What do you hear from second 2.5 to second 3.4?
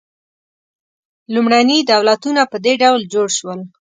په دې ډول جوړ